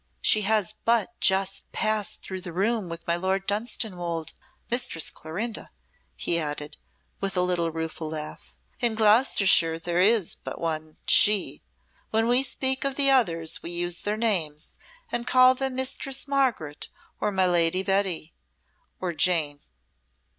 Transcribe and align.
"She 0.23 0.41
has 0.41 0.73
but 0.83 1.11
just 1.19 1.71
passed 1.73 2.23
through 2.23 2.41
the 2.41 2.51
room 2.53 2.89
with 2.89 3.05
my 3.05 3.15
Lord 3.15 3.45
Dunstanwolde 3.45 4.33
Mistress 4.71 5.11
Clorinda," 5.11 5.69
he 6.15 6.39
added, 6.39 6.75
with 7.19 7.37
a 7.37 7.43
little 7.43 7.69
rueful 7.71 8.09
laugh. 8.09 8.57
"In 8.79 8.95
Gloucestershire 8.95 9.77
there 9.77 9.99
is 9.99 10.37
but 10.43 10.59
one 10.59 10.97
'she.' 11.05 11.61
When 12.09 12.27
we 12.27 12.41
speak 12.41 12.83
of 12.83 12.95
the 12.95 13.11
others 13.11 13.61
we 13.61 13.69
use 13.69 13.99
their 13.99 14.17
names 14.17 14.73
and 15.11 15.27
call 15.27 15.53
them 15.53 15.75
Mistress 15.75 16.27
Margaret 16.27 16.89
or 17.19 17.31
my 17.31 17.45
Lady 17.45 17.83
Betty 17.83 18.33
or 18.99 19.13
Jane." 19.13 19.59